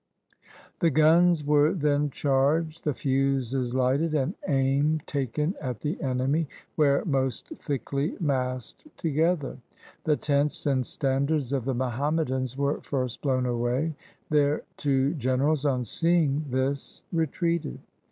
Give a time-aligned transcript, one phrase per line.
[0.79, 7.05] The guns were then charged, the fuses lighted, and aim taken at the enemy where
[7.05, 9.59] most thickly massed together.
[10.05, 13.93] The tents and standards of the Muham madans were first blown away.
[14.31, 17.77] Their two generals on seeing this retreated.